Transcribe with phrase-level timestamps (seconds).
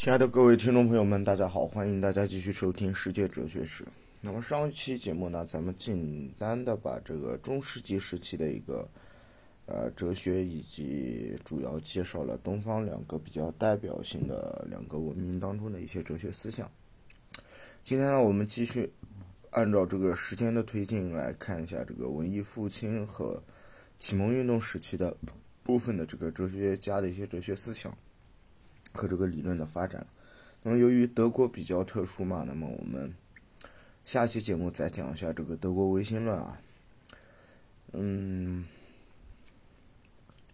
[0.00, 3.84] 亲爱的各位听众朋友们，大家好，欢迎大家继续收听《世界哲学史》。
[4.22, 8.88] 那么上一期节目呢，咱们简单的把这个中世纪时期的一个
[9.66, 16.66] 呃哲学，以及主要介绍了东方两个比较代表性的两个文明当中的一些哲学思想。
[17.84, 18.90] 今天呢，我们继续
[19.50, 23.38] 按照这个时间的推进来看一下这个文艺复兴和
[23.98, 25.14] 启蒙运动时期的
[25.62, 27.94] 部分的这个哲学家的一些哲学思想。
[28.92, 30.06] 和这个理论的发展，
[30.62, 33.14] 那么由于德国比较特殊嘛，那么我们
[34.04, 36.60] 下期节目再讲一下这个德国唯心论啊。
[37.92, 38.66] 嗯，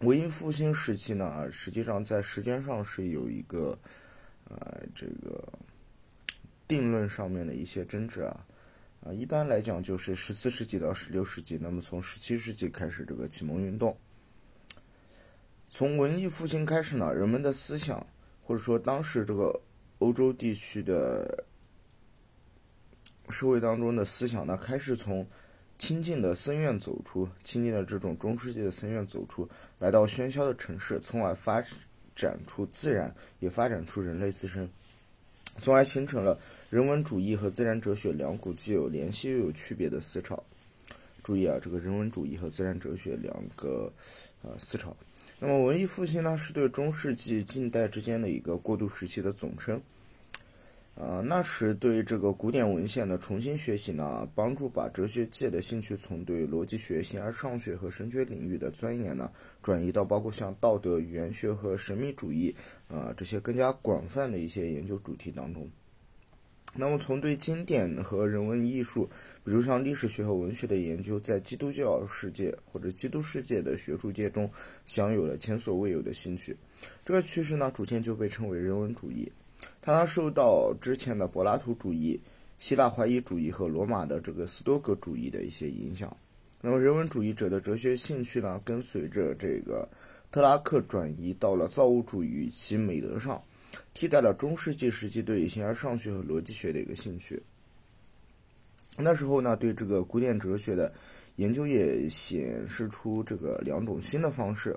[0.01, 3.77] 文艺复兴时期呢，实际上在时间上是有一个
[4.47, 5.43] 呃这个
[6.67, 8.45] 定论上面的一些争执啊
[9.03, 13.97] 啊，一般来讲就是十四世纪到十六世纪，那么从十七世纪开始这个启蒙运动，
[15.69, 18.05] 从文艺复兴开始呢，人们的思想。
[18.47, 19.53] 或者说，当时这个
[19.99, 21.43] 欧洲地区的
[23.29, 25.27] 社会当中的思想呢，开始从
[25.77, 29.45] 清静的僧院走出，清静的这种中世纪的僧院走出
[29.77, 31.61] 来到喧嚣的城市，从而发
[32.15, 34.69] 展出自然，也发展出人类自身，
[35.59, 40.41] 从而形成了人文主义和自然哲学两股既有联系又有区别的思潮。
[41.21, 43.91] 注意啊，这个人文主义和自然哲学两个
[44.41, 44.95] 呃思潮。
[45.39, 49.79] 那么，文艺复兴呢，是对中世纪近代之间的一个过渡时期的总称。
[50.95, 62.55] 呃，那时对这个古典文献的重新学习呢，帮助把哲学界的兴趣从对逻辑学、形而上学和神学领域的钻研呢，转移到包括像道德、语言学和神秘主义
[62.87, 65.69] 啊这些更加广泛的一些研究主题当中。
[66.75, 69.09] 那么，从对经典和人文艺术，
[69.43, 74.47] 比如像历史学和文学的研究，在基督教世界或者基督世界的学术界中，
[74.85, 76.55] 享有了前所未有的兴趣。
[77.03, 79.31] 这个趋势呢，逐渐就被称为人文主义。
[79.81, 82.19] 它呢，受到之前的柏拉图主义、
[82.59, 86.15] 希腊怀疑主义和罗马的这个斯多葛主义的一些影响。
[86.61, 89.89] 那么，人文主义者的哲学兴趣呢，跟随着这个
[90.31, 93.41] 特拉克转移到了造物主与其美德上。
[93.93, 97.41] 替代了中世纪时期对形而上学和逻辑学的一个兴趣。
[98.97, 100.91] 那时候呢，对这个古典哲学的
[101.35, 104.75] 研究也显示出这个两种新的方式。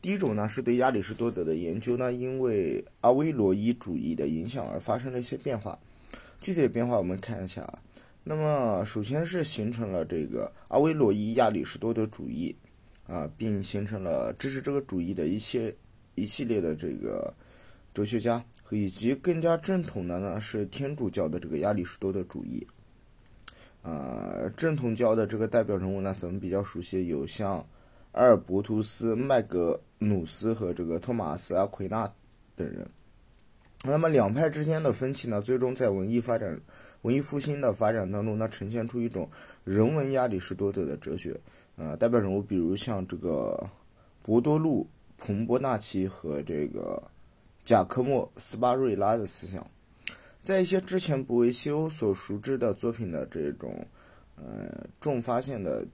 [0.00, 5.78] 第一种呢，是对亚里士多德的研究呢，因为阿维罗伊主义的影响而发生了一些变化。
[6.40, 7.78] 具体的变化我们看一下啊。
[8.24, 12.52] 那么，首先是形成了这个阿维罗伊亚里士多德主义
[13.06, 15.72] 啊，并形成了支持这个主义的一些
[16.16, 17.32] 一系列的这个。
[17.94, 22.66] 哲学家以及更加正统的呢是天主教的这个亚里士多德主义，
[23.82, 27.58] 啊，正统教的这个代表人物呢，咱们比较熟悉，有像
[28.12, 32.10] 阿尔伯图斯、麦格努斯和这个托马斯阿奎那
[32.56, 32.88] 等人。
[33.84, 36.58] 那么两派之间的分歧呢，最终在文艺发展、
[37.02, 39.28] 文艺复兴的发展当中，呢，呈现出一种
[39.64, 41.38] 人文亚里士多德的哲学。
[41.76, 43.68] 啊，代表人物比如像这个
[44.22, 44.88] 博多禄、
[45.18, 47.02] 彭波纳奇和这个。
[47.64, 49.64] 贾科莫·斯巴瑞拉的思想，
[50.40, 53.86] 在一些之前不为西欧所熟知的作品的这种
[54.36, 55.86] 呃重发现的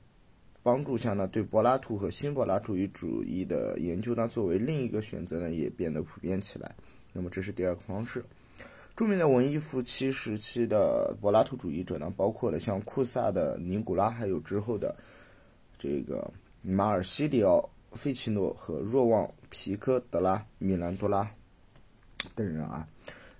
[0.62, 6.74] 帮助下呢，对柏拉图和新柏拉图主义主义的研究呢，作为另一个选择呢，也变得普遍起来。
[7.12, 8.24] 那么这是第二个方式。
[8.96, 14.96] 著名的文艺复兴时期的柏拉图主义者呢，包括了像库萨的尼古拉，还有之后的
[15.78, 21.30] 这个马尔西里奥·费奇诺和若望·皮科德拉·米兰多拉。
[22.34, 22.86] 等人啊，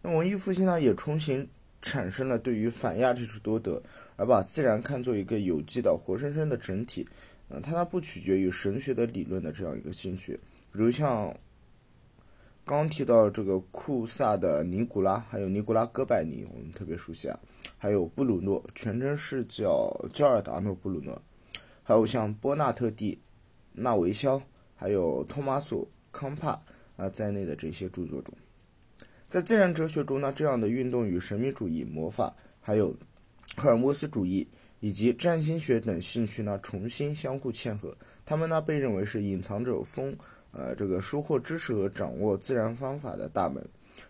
[0.02, 1.46] 那文艺复兴呢，也重新
[1.82, 3.82] 产生了对于反亚里士多德，
[4.16, 7.06] 而把自然看作一个有机的、活生生的整体，
[7.48, 10.38] 嗯，它呢不取决于神学的理论的这样一个兴趣。
[10.72, 11.34] 比如像
[12.64, 17.38] 刚提到这个库萨的尼古拉，还有尼古拉哥白尼，我们特别熟悉啊，
[17.78, 21.20] 还有布鲁诺，全称是叫焦尔达诺布鲁诺，
[21.82, 23.18] 还有像波纳特蒂、
[23.72, 24.40] 纳维肖，
[24.76, 26.60] 还有托马索康帕
[26.96, 28.34] 啊在内的这些著作中。
[29.28, 32.96] 在自然哲学中呢，这样的运动与神秘主义、魔法，还有
[33.58, 34.48] 赫尔墨斯主义
[34.80, 37.94] 以及占星学等兴趣呢，重新相互嵌合。
[38.24, 40.16] 他们呢，被认为是隐藏着丰
[40.50, 43.62] 呃这个收获知识和掌握自然方法的大门。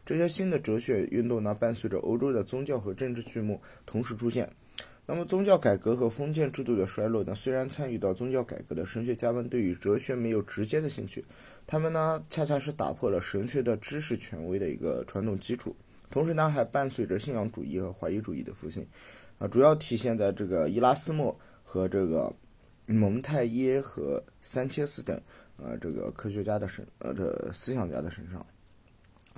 [0.06, 4.48] 这些新的哲学运动呢，伴随着欧洲的宗教和政治剧目同时出现。
[5.10, 7.34] 那么，宗教改革和封建制度的衰落呢？
[7.34, 11.24] 虽然参与到宗教改革的神学家们对于哲学没有直接的兴趣，
[11.66, 15.74] 他们呢恰恰是打破了神学的知识权威的一个传统基础。
[16.10, 18.86] 同时呢，还伴随着信仰主义和怀疑主义的复兴，
[19.38, 21.34] 啊，主要体现在这个伊拉斯谟
[21.64, 22.30] 和这个
[22.86, 25.18] 蒙泰耶和三切斯等
[25.56, 28.44] 呃这个科学家的身呃这思想家的身上。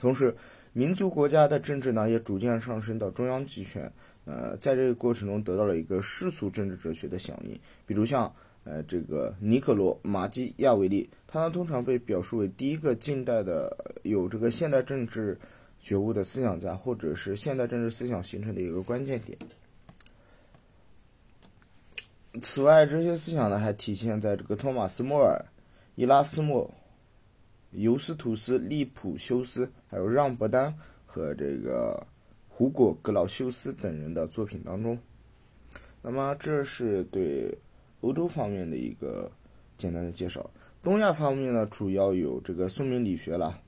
[0.01, 0.35] 同时，
[0.73, 3.93] 民族国家的政治呢也逐渐上升到中央集权。
[4.31, 8.33] 呃，在这个过程中得到了一个世俗政治哲学的响应，比如像
[8.63, 15.37] 呃这个尼可罗马基亚维利，他呢通常被表述为第一个近代的有这个现代政治
[15.81, 19.37] 觉悟的思想家，或者是现代政治思想形成的一个关键点。
[22.41, 25.45] 此外，这些思想呢还体现在这个托马斯·莫尔、
[25.97, 26.73] 伊拉斯莫、
[27.73, 30.73] 尤斯图斯·利普修斯，还有让·伯丹
[31.05, 32.07] 和这个
[32.61, 34.99] 胡果·格劳修斯等人的作品当中。
[36.03, 37.57] 那么，这是对
[38.03, 39.33] 欧洲方面的一个
[39.79, 40.51] 简单的介绍。
[40.83, 43.59] 东亚方面呢，主要有这个宋明理学了。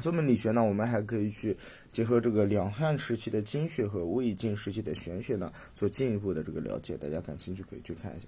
[0.00, 1.56] 宋明理学呢，我们还可以去
[1.90, 6.98] 结合这个两汉时期的经学和魏晋时期的玄学呢，做进一步的这个了解。
[6.98, 8.26] 大家感兴趣可以去看一下。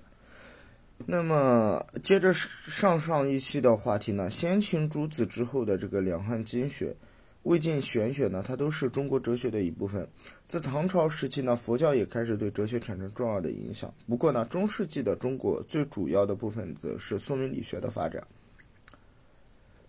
[1.05, 6.97] 那么，接着上上一期的话题呢，先秦诸子之后的这个两汉经学、
[7.45, 10.09] 魏晋玄学呢，它都是中国哲学的一部分。
[10.49, 13.93] 在唐朝时期呢，佛教也开始对哲学产生重要的影响。
[14.09, 18.27] 不过呢，中世纪的中国最主要的部分则是宋明理学的发展。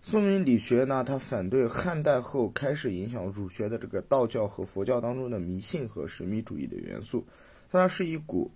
[0.02, 7.26] 宋明理学呢，它反对汉代后开始影响儒学的这个道教和佛教当中的迷信和神秘主义的元素，
[7.72, 8.50] 它是一股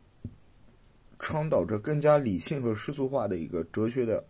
[1.18, 4.22] 倡导着更加理性和世俗化的一个哲学的，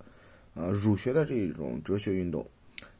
[0.55, 2.47] 呃，儒学的这种哲学运动。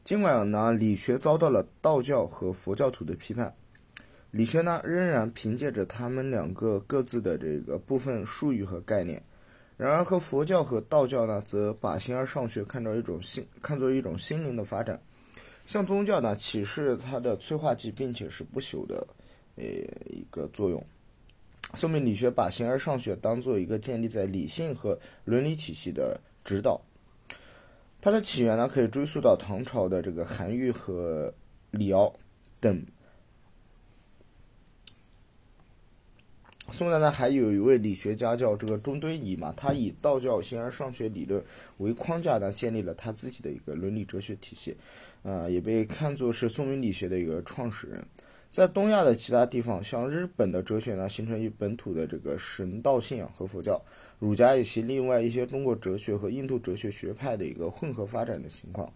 [0.03, 3.53] 尽管呢，理学遭到了道教和佛教徒的批判，
[4.31, 9.21] 理学呢仍然凭借着他们两个各自的这个部分术语和概念。
[9.77, 14.99] 然而，和佛教和道教呢，则把形而上学看作一种心，看作一种心灵的发展。
[15.65, 19.07] 像宗教呢，启示它的催化剂，并且是不朽的，
[19.55, 19.63] 呃，
[20.05, 20.83] 一个作用。
[21.73, 26.79] 宋明理学把形而上学当做一个建立在理性和伦理体系的指导。
[28.01, 31.31] 它的起源呢，可以追溯到唐朝的这个韩愈和
[31.69, 32.11] 李敖
[32.59, 32.83] 等。
[36.71, 41.43] 宋代呢，还有一位理学家叫这个钟敦颐嘛，他以道教形而上学理论
[41.77, 44.75] 为框架呢，建立了他自己的一个伦理哲学体系，
[45.21, 48.03] 呃，也被看作是宋明理学的一个创始人。
[48.49, 53.81] 在东亚的其他地方，像日本的哲学呢，形成于本土的这个神道信仰和佛教、
[54.21, 58.87] 儒家以及另外一些中国哲学和印度哲学学派的一个混合发展的情况。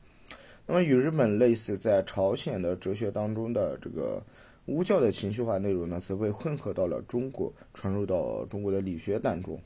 [0.66, 4.24] 那么与日本类似，在朝鲜的哲学当中的这个。
[4.68, 9.62] 巫教的情绪化内容呢，则被混合到了中国，传入到中国的理学当中。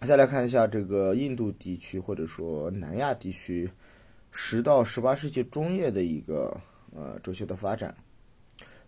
[0.00, 3.70] 再来看一下这个印度地区或者说南亚地区，
[4.30, 6.58] 十到十八世纪中叶的一个
[6.94, 7.94] 呃哲学的发展。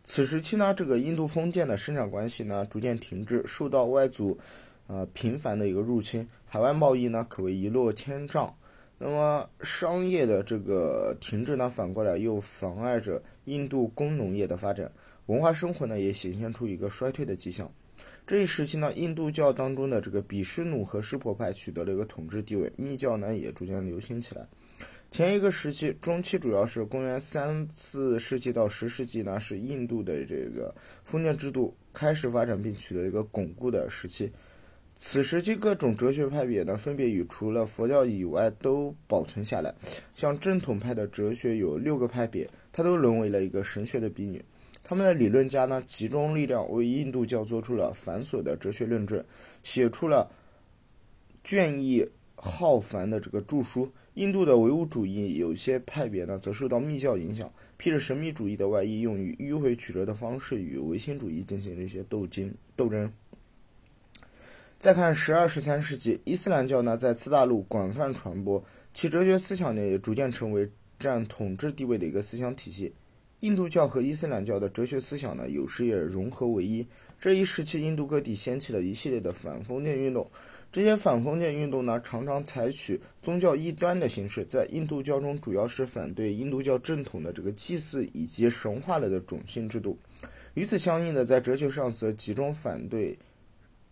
[0.05, 4.39] 此时期呢，这个印度封建的生产关系呢逐渐停滞，受到外族
[4.87, 8.55] 呃频繁的一个入侵，海外贸易呢可谓一落千丈。
[8.99, 14.93] 那么商业的这个停滞呢，反过来又妨碍着印度工农业的发展，
[15.27, 17.69] 文化生活呢也显现出一个衰退的迹象。
[18.27, 24.47] 这一时期呢，印度教当中的这个比湿奴和湿婆派取得了一个统治地位，密教呢也逐渐流行起来。
[25.15, 30.75] 前一个时期中期，主要是公元三四世纪到十世纪呢，是印度的这个
[31.05, 34.29] 封建制度开始发展并取得一个巩固的时期。
[34.97, 39.73] 此时期各种哲学派别呢，分别与除了佛教以外都保存下来。
[40.17, 44.45] 像正统派的哲学有六个派别，它都沦为了一个神学的婢女。
[44.83, 49.25] 他们的理论家呢，集中力量为印度教做出了繁琐的哲学论证，
[49.63, 50.29] 写出了
[51.45, 53.89] 隽逸浩繁的这个著书。
[54.15, 63.13] 印度的唯物主义有些派别呢，则受到密教影响，披着神秘主义的外衣，用于迂回曲折的方式与唯心主义进行了一些斗争斗争。
[64.79, 70.69] 再看十二、十三世纪，伊斯兰教呢在次大陆广泛传播，其哲学思想呢也逐渐成为
[70.99, 72.93] 占统治地位的一个思想体系。
[73.41, 76.87] 印度教和伊斯兰教的哲学思想呢有时也融合为一。
[77.21, 80.31] 这一时期，印度各地掀起了一系列的反封建运动，
[80.75, 89.97] 这些反封建运动呢常常采取宗教异端的形式，在印度教中主要是反对印度教正统的这个祭祀以及神话了的种姓制度。
[90.55, 93.17] 与此相应的，在哲学上则集中反对。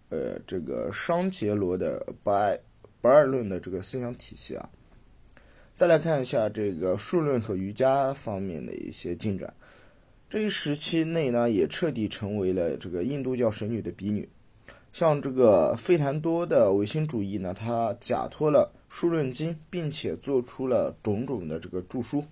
[0.09, 2.59] 呃，这个商杰罗的不爱
[3.01, 4.69] 不二论的这个思想体系啊，
[5.73, 9.55] 再来看一下这个数论和瑜伽方面的一些进展。
[10.29, 14.29] 这一时期内呢，也彻底成为了这个印度教神女的婢女。
[14.93, 22.23] 像这个费檀多的唯心主义呢，他假托了数论经，并且做出了种种的这个著书。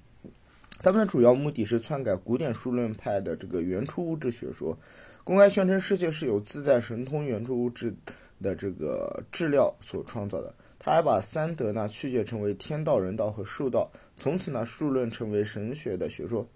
[0.83, 4.79] 他们的主要目的是篡改古典数论派的这个原初物质学说。
[5.23, 7.95] 公开宣称世界是由自在神通原初物质
[8.43, 10.53] 的这个质料所创造的。
[10.79, 16.47] 他还把三德呢曲解成为天道、人道和兽道，从此呢数论成为神学的学说。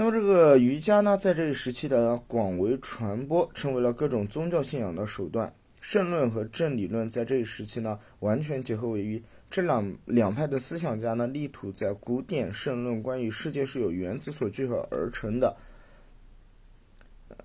[0.00, 5.52] 那么这个瑜伽呢，在这一时期的广为传播，成为了各种宗教信仰的手段。
[5.82, 9.22] 圣论和正理论在这一时期呢，完全结合为一。
[9.50, 15.54] 这两两派的思想家呢，力图在古典圣论关于世界是由原子所聚合而成的，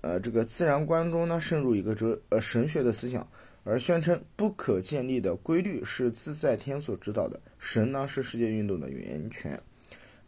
[0.00, 3.28] 呃，这个自然观中呢，渗入一个哲呃神学的思想，
[3.64, 9.60] 而宣称不可建立的规律是自在天所指导的，神呢是世界运动的源泉。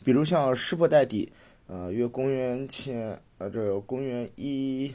[0.04, 1.32] 比如像湿婆代底，
[1.68, 4.92] 呃，约公元前呃这公元一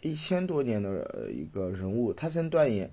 [0.00, 2.90] 一千多年的一个人物，他曾断言。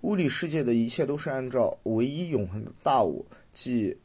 [0.00, 3.96] 物理世界的一切都是按照唯一永恒的大我，即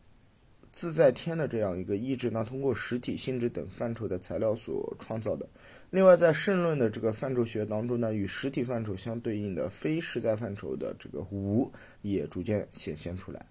[0.71, 5.49] 自在天的这样一个意志呢，通过实体、性质等范畴的材料所创造的。
[5.89, 11.71] 另外，在圣论的这个范畴学当中呢，与实体范畴相对应的非实在范畴的这个无
[12.03, 13.43] 也逐渐显现出来。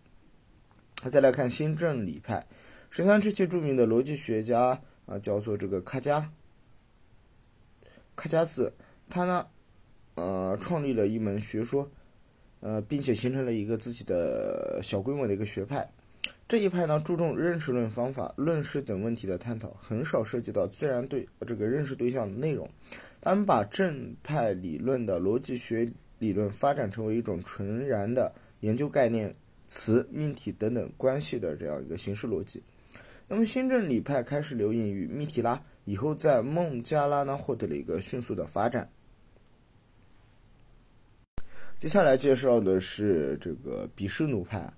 [1.10, 2.46] 再来看新正理派，
[2.96, 6.32] 十三世纪著名的逻辑学家啊，叫做这个卡加，
[8.14, 8.72] 卡加斯，
[9.10, 9.46] 他呢，
[10.14, 11.86] 呃，创立了一门学说。
[12.60, 15.86] 呃，并且形成了一个自己的小规模的一个学派。
[16.48, 22.66] 这一派呢，注重认识论方法、论事等问题的探讨，很少涉及到自然对这个认识对象的内容。
[23.20, 29.36] 他们把正派理论的逻辑学理论发展成为一种纯然的研究概念、
[29.68, 32.62] 词、命题等等关系的这样一个形式逻辑。
[33.28, 38.88] 那么新正理派开始流行于密提拉，以后在孟加拉呢获得了一个迅速的发展。
[41.78, 44.72] 接下来介绍的是这个比什努派。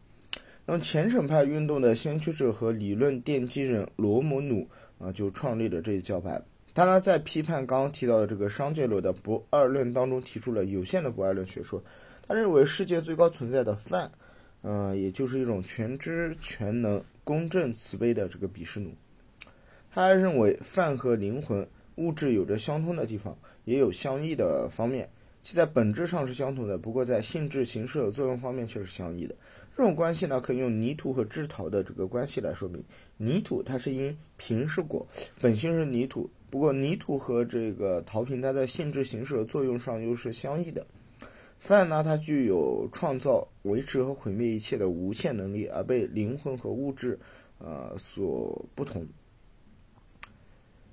[0.66, 6.42] 那么前省派运动的先驱者和理论奠基人罗摩努啊，就创立了这一教派。
[6.74, 11.82] 他呢在批判刚刚提到的这个商界罗的不二论当中，提出了有限的不二论学说。
[12.26, 14.10] 他认为世界最高存在的梵，
[14.62, 18.90] 嗯，也就是一种全知全能、公正慈悲的这个比什奴。
[19.90, 25.06] 他认为饭和灵魂、物质有着相通的地方，也有相异的方面。
[25.42, 29.34] 其在本质上是相同的，不过在性质、形式和作用方面却是相异的。
[29.76, 32.82] 这种关系呢，可以用泥土和制陶的这个关系来说明。
[33.18, 35.06] 泥土它是因瓶是果，
[35.38, 40.86] 本性是泥土，不过泥土和这个陶瓶它在性质、形式和作用上又是相异的。
[41.58, 47.18] 范呢，它具有创造、维持和毁灭一切的无限能力，而被灵魂和物质，
[47.58, 49.06] 呃，所不同。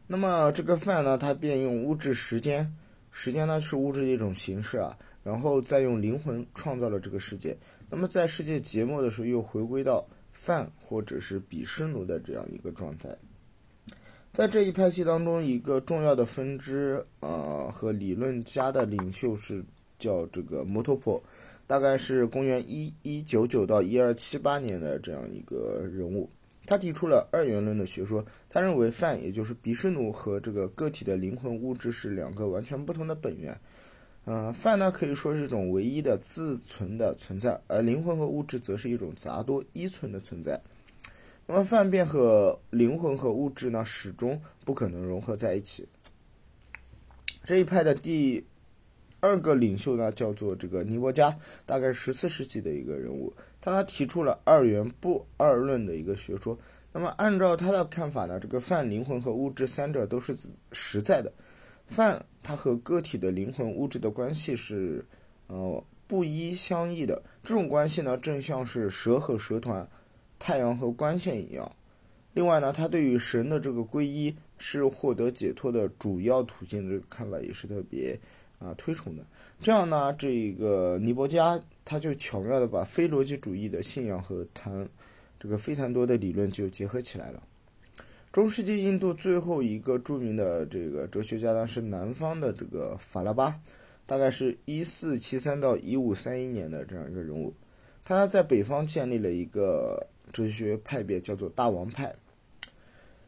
[0.07, 2.75] 那么这个范呢，它便用物质、时间。
[3.11, 7.57] 时间呢是物质的一种形式啊，然后再用灵魂创造了这个世界。
[7.89, 13.15] 那么在世界结末的时候，又回归到范或者是比湿奴的这样一个状态。
[14.33, 19.63] 在这一派系当中，一个重要的分支啊和理论家的领袖是
[19.97, 21.21] 叫这个摩托婆，
[21.67, 26.29] 大概是公元一一九九到一二七八年的这样一个人物。
[26.67, 33.55] 他提出了二元论的学说，他认为梵也就是比什奴和这个个体的灵魂物质是两个完全不同的本源。
[34.25, 40.59] 嗯，梵呢可以说是一种唯一的自存的存在，而灵魂和物质则是一种杂多依存的存在。
[41.45, 45.87] 那么泛变和灵魂和物质呢始终不可能融合在一起。
[47.43, 48.43] 这一派的第
[49.25, 53.33] 二个领袖呢叫做这个尼伯加，大概十四世纪的一个人物。
[53.59, 56.57] 他提出了二元不二论的一个学说。
[56.93, 60.33] 那么，按照他的看法呢，这个泛灵魂和物质三者都是
[60.71, 61.29] 实在的。
[61.87, 65.05] 泛它和个体的灵魂物质的关系是
[65.47, 67.21] 呃不一相异的。
[67.43, 69.85] 这种关系呢，正像是蛇和蛇团、
[70.39, 71.69] 太阳和光线一样。
[72.33, 78.17] 另外呢，他对于神的这个皈依是获得解脱的主要途径，这个看法也是特别
[78.65, 79.23] 啊推崇的。
[79.61, 84.87] 这样呢，这个尼伯加他就巧妙的把非逻辑主义的信仰和谈
[85.39, 87.41] 这个费坦多的理论就结合起来了。
[88.33, 93.57] 中世纪印度最后一个著名的这个哲学家呢是南方的这个法拉巴，
[94.05, 97.53] 大概是一四七三到一五三一年的这样一个人物。
[98.03, 102.13] 他在北方建立了一个哲学派别，叫做大王派。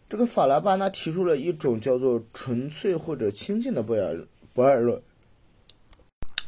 [0.09, 5.01] 这个法拉巴呢提出了一种叫做纯粹或者清净的不二不二论。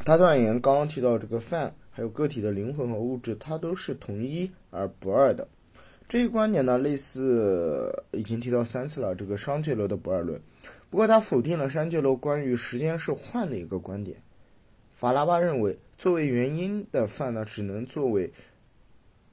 [0.10, 5.48] 他断言，刚刚提到这个饭，还有个体的灵魂和物质，它都是同一而不二的。
[6.08, 10.42] 这一观点呢，类似已经提到三次了，这个商界罗的不二论。
[10.90, 14.18] 不过，他否定了商界罗关于时间是幻的一个观点。
[14.96, 18.34] 法拉巴认为，作为原因的饭呢，只能作为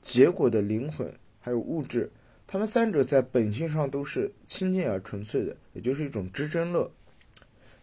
[0.02, 2.10] 结果的灵魂还有物质，
[2.46, 6.90] 他们三者在本性上都是清净而纯粹的，也就是一种知真乐。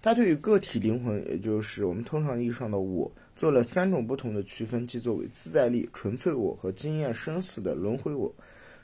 [0.04, 8.30] 他对于个体灵魂，也就是我们通常意义上的我，做了三种不同的区分，即作为自在力、纯粹我和经验生死的轮回我，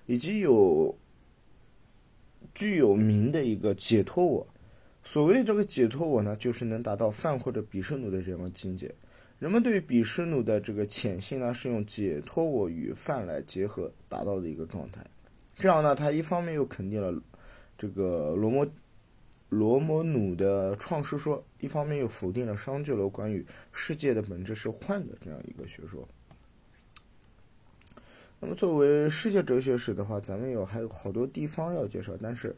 [0.06, 0.98] 以及有
[2.56, 4.48] 具有名的一个解脱我。
[5.04, 8.90] 所谓这个解脱我呢，就是能达到梵或者比湿奴的这样的境界。
[9.40, 15.06] 人们对于比湿奴的这个潜性呢，是用解脱我与梵来结合达到的一个状态。
[15.58, 17.14] 这样呢，他一方面又肯定了
[17.78, 18.66] 这个罗摩
[19.50, 26.08] 罗摩努的创世说，一方面又否定了商俱罗关于世界的本质是幻的这样一个学说。
[28.40, 32.56] 那么，作为世界哲学史的话，咱们有还有好多地方要介绍，但是。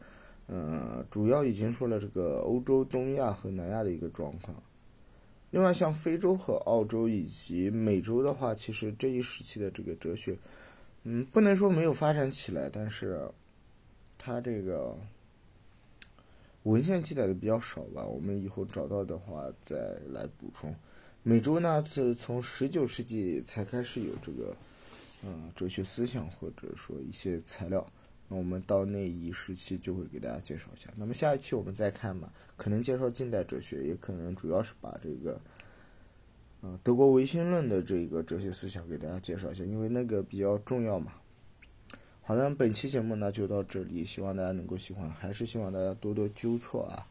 [0.48, 4.60] 呃，主要已经说了这个欧洲、东亚和南亚的一个状况。
[5.50, 10.36] 另外，像非洲和澳洲以及美洲的话，其实这一时期的这个哲学，
[11.04, 13.22] 嗯，不能说没有发展起来，但是
[14.18, 14.94] 它这个
[16.64, 18.04] 文献记载的比较少吧。
[18.04, 19.76] 我们以后找到的话再
[20.10, 20.74] 来补充。
[21.22, 24.56] 美洲呢，是从十九世纪才开始有这个，
[25.24, 27.86] 嗯，哲学思想或者说一些材料。
[28.28, 30.90] 那我们到那一时期就会给大家介绍一下。
[30.96, 35.40] 那么下一期我们再看吧，可能介绍近代哲学，也可能主要是把这个，
[36.62, 41.12] 呃，德国唯心论的这个哲学思想给大家介绍一下，因为那个比较重要嘛。
[42.24, 47.06] 好的，本期节目呢就到这里，希望大家能够喜欢，还是希望大家多多纠错啊。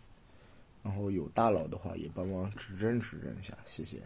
[0.84, 3.98] 然后有大佬的话也帮忙指正指正一下，谢谢。